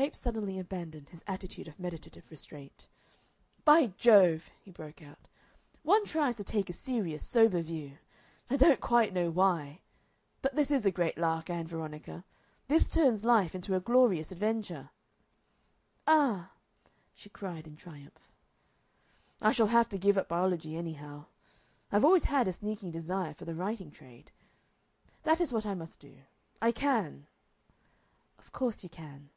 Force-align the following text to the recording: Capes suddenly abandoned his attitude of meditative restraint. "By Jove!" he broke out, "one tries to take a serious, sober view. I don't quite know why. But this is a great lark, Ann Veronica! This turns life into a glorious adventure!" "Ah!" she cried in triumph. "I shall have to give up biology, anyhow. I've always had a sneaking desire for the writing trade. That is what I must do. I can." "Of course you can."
Capes 0.00 0.18
suddenly 0.20 0.58
abandoned 0.58 1.08
his 1.08 1.24
attitude 1.26 1.66
of 1.66 1.78
meditative 1.80 2.30
restraint. 2.30 2.86
"By 3.64 3.86
Jove!" 3.96 4.50
he 4.60 4.70
broke 4.70 5.00
out, 5.02 5.16
"one 5.84 6.04
tries 6.04 6.36
to 6.36 6.44
take 6.44 6.68
a 6.68 6.74
serious, 6.74 7.24
sober 7.24 7.62
view. 7.62 7.96
I 8.50 8.58
don't 8.58 8.82
quite 8.82 9.14
know 9.14 9.30
why. 9.30 9.80
But 10.42 10.54
this 10.54 10.70
is 10.70 10.84
a 10.84 10.90
great 10.90 11.16
lark, 11.16 11.48
Ann 11.48 11.66
Veronica! 11.66 12.24
This 12.68 12.86
turns 12.86 13.24
life 13.24 13.54
into 13.54 13.74
a 13.74 13.80
glorious 13.80 14.30
adventure!" 14.30 14.90
"Ah!" 16.06 16.50
she 17.14 17.30
cried 17.30 17.66
in 17.66 17.74
triumph. 17.76 18.28
"I 19.40 19.50
shall 19.50 19.68
have 19.68 19.88
to 19.88 19.96
give 19.98 20.18
up 20.18 20.28
biology, 20.28 20.76
anyhow. 20.76 21.24
I've 21.90 22.04
always 22.04 22.24
had 22.24 22.46
a 22.46 22.52
sneaking 22.52 22.90
desire 22.90 23.32
for 23.32 23.46
the 23.46 23.54
writing 23.54 23.90
trade. 23.90 24.30
That 25.22 25.40
is 25.40 25.54
what 25.54 25.64
I 25.64 25.72
must 25.74 25.98
do. 25.98 26.18
I 26.60 26.70
can." 26.70 27.28
"Of 28.38 28.52
course 28.52 28.82
you 28.84 28.90
can." 28.90 29.30